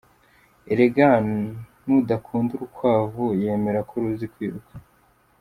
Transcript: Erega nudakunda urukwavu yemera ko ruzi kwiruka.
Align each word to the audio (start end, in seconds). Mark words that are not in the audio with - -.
Erega 0.71 1.07
nudakunda 1.85 2.51
urukwavu 2.55 3.25
yemera 3.41 3.79
ko 3.89 3.93
ruzi 4.01 4.27
kwiruka. 4.33 4.73